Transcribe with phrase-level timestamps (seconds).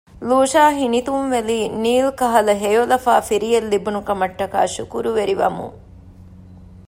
[0.29, 5.75] ލޫޝާ ހިނިތުންވެލީ ނީލް ކަހަލަ ހެޔޮލަފާ ފިރިއެއް ލިބުނުކަމަށްޓަކައި ޝުކުރުވެރިވަމުން